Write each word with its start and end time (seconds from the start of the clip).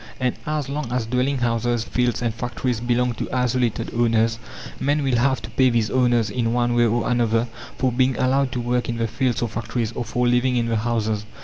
And 0.19 0.33
as 0.47 0.67
long 0.67 0.91
as 0.91 1.05
dwelling 1.05 1.37
houses, 1.37 1.83
fields, 1.83 2.23
and 2.23 2.33
factories 2.33 2.79
belong 2.79 3.13
to 3.13 3.29
isolated 3.31 3.91
owners, 3.93 4.39
men 4.79 5.03
will 5.03 5.17
have 5.17 5.43
to 5.43 5.51
pay 5.51 5.69
these 5.69 5.91
owners, 5.91 6.31
in 6.31 6.53
one 6.53 6.73
way 6.73 6.85
or 6.87 7.07
another, 7.07 7.47
for 7.77 7.91
being 7.91 8.17
allowed 8.17 8.51
to 8.53 8.59
work 8.59 8.89
in 8.89 8.97
the 8.97 9.05
fields 9.07 9.43
or 9.43 9.47
factories, 9.47 9.91
or 9.91 10.03
for 10.03 10.27
living 10.27 10.55
in 10.55 10.65
the 10.65 10.77
houses. 10.77 11.27